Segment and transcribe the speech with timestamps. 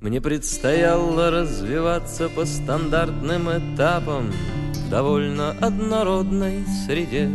[0.00, 7.28] Мне предстояло развиваться по стандартным этапам В довольно однородной среде.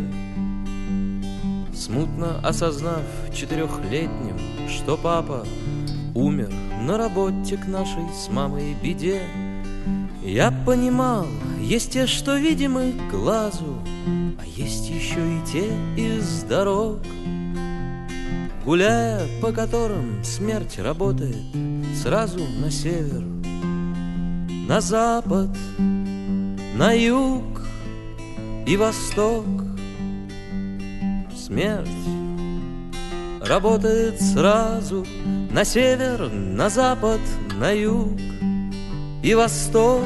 [1.74, 3.02] Смутно осознав
[3.34, 5.44] четырехлетним, что папа
[6.14, 6.50] умер
[6.80, 9.20] на работе к нашей с мамой беде,
[10.22, 11.26] я понимал,
[11.60, 13.82] есть те, что видимы глазу,
[14.38, 15.66] а есть еще и те
[15.96, 17.00] из дорог,
[18.64, 21.36] гуляя по которым смерть работает
[22.00, 23.22] сразу на север,
[24.68, 27.62] на запад, на юг
[28.66, 29.44] и восток.
[31.36, 31.88] Смерть
[33.40, 35.04] работает сразу
[35.50, 37.20] на север, на запад,
[37.58, 38.18] на юг
[39.22, 40.04] и восток.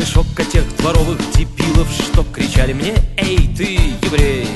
[0.00, 4.48] Огромный шок от тех дворовых дебилов, что кричали мне «Эй, ты, еврей!»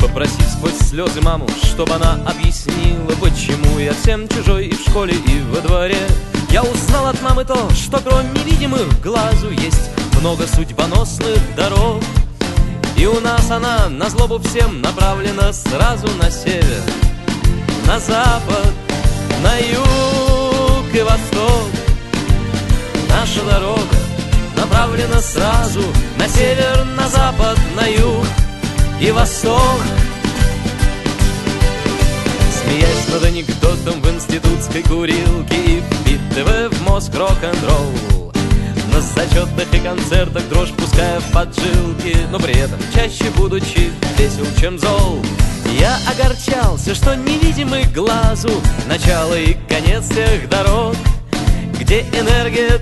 [0.00, 5.40] Попросив сквозь слезы маму, чтобы она объяснила, почему я всем чужой и в школе, и
[5.54, 6.06] во дворе.
[6.50, 12.02] Я узнал от мамы то, что кроме видимых глазу есть много судьбоносных дорог.
[12.96, 16.82] И у нас она на злобу всем направлена сразу на север,
[17.86, 18.74] на запад,
[19.42, 20.19] на юг
[25.22, 25.82] сразу
[26.18, 28.26] на север, на запад, на юг
[29.00, 29.80] и восток.
[32.62, 38.32] Смеясь над анекдотом в институтской курилке И впитывая в мозг рок-н-ролл
[38.92, 44.78] На зачетных и концертах дрожь пуская в поджилки Но при этом чаще будучи весел, чем
[44.78, 45.24] зол
[45.78, 48.50] Я огорчался, что невидимый глазу
[48.86, 50.94] Начало и конец всех дорог
[51.80, 52.78] Где энергия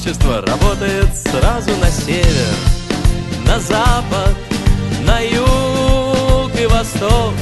[0.00, 2.54] творчества работает сразу на север
[3.46, 4.36] На запад,
[5.04, 7.34] на юг и восток.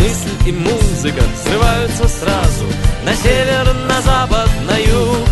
[0.00, 2.64] Мысль и музыка срываются сразу
[3.04, 5.28] На север, на запад, на юг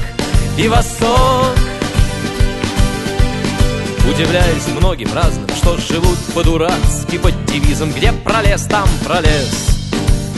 [0.58, 1.56] и восток.
[4.08, 9.75] Удивляясь многим разным, что живут по-дурацки Под девизом «Где пролез, там пролез»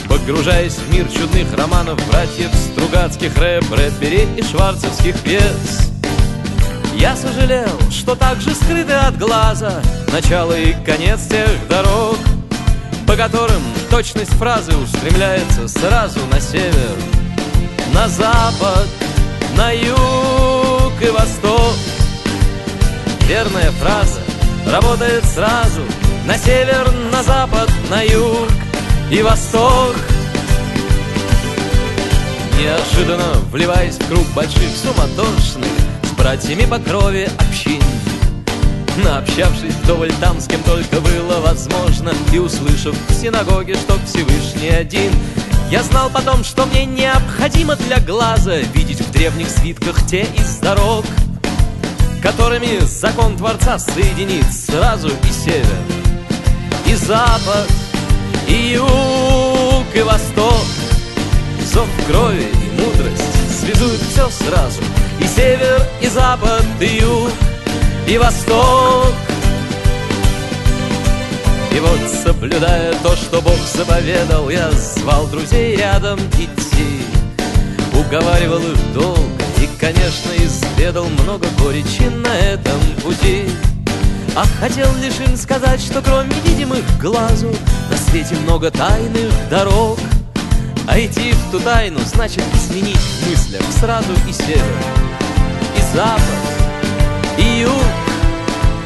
[0.08, 5.88] Погружаясь в мир чудных романов Братьев Стругацких, Рэп, Брэдбери и шварцевских пьес.
[6.98, 9.80] Я сожалел, что так же скрыты от глаза
[10.12, 12.16] Начало и конец тех дорог
[13.06, 16.96] По которым точность фразы устремляется сразу на север
[17.94, 18.88] На запад,
[19.56, 21.74] на юг и восток.
[23.28, 24.20] Верная фраза
[24.66, 25.82] работает сразу
[26.26, 28.48] На север, на запад, на юг
[29.10, 29.94] и восток
[32.58, 35.70] Неожиданно вливаясь в круг больших суматошных
[36.02, 37.82] С братьями по крови общин.
[39.04, 45.12] Наобщавшись вдоволь там, с кем только было возможно И услышав в синагоге, что Всевышний один.
[45.70, 51.04] Я знал потом, что мне необходимо для глаза Видеть в древних свитках те из дорог
[52.22, 55.78] Которыми закон Творца соединит сразу и север,
[56.84, 57.70] и запад,
[58.48, 60.66] и юг, и восток.
[61.72, 64.80] Зов крови и мудрость связуют все сразу.
[65.20, 67.30] И север, и запад, и юг,
[68.06, 69.12] и восток.
[71.74, 77.02] И вот, соблюдая то, что Бог заповедал Я звал друзей рядом идти.
[77.92, 79.20] Уговаривал их долго
[79.60, 83.44] И, конечно, изведал много горечи на этом пути
[84.38, 87.52] а хотел лишь им сказать, что кроме видимых глазу
[87.90, 89.98] На свете много тайных дорог.
[90.86, 94.62] А идти в ту тайну значит сменить в мыслях сразу и север,
[95.76, 96.22] и запад,
[97.36, 97.72] и юг,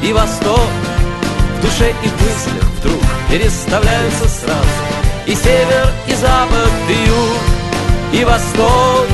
[0.01, 0.69] и восток.
[1.59, 4.67] В душе и мыслях вдруг переставляются сразу
[5.27, 9.12] И север, и запад, и юг, и восток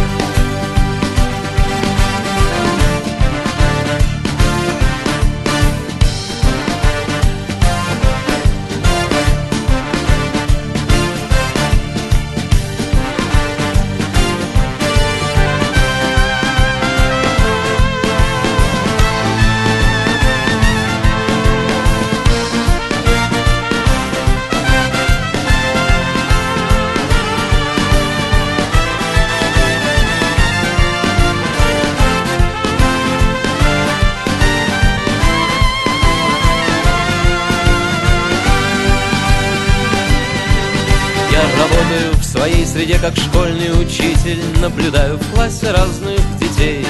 [41.89, 46.85] работаю в своей среде как школьный учитель Наблюдаю в классе разных детей.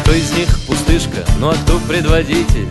[0.00, 2.68] Кто из них пустышка, ну а кто предводитель?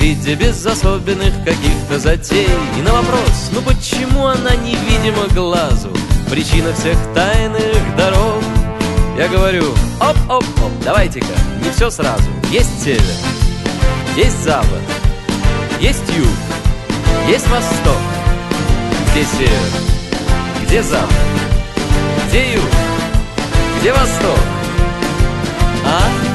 [0.00, 2.48] Видя без особенных каких-то затей.
[2.78, 5.90] И на вопрос, ну почему она невидима глазу?
[6.30, 8.42] Причина всех тайных дорог
[9.16, 9.64] Я говорю,
[10.00, 11.26] оп-оп-оп, давайте-ка,
[11.64, 12.24] не все сразу.
[12.50, 13.02] Есть север,
[14.16, 14.80] есть запад,
[15.80, 16.28] есть юг,
[17.28, 17.98] есть восток.
[19.10, 19.97] Где север,
[20.68, 21.08] где запад,
[22.28, 22.64] где юг,
[23.80, 24.38] где восток?
[25.86, 26.27] А?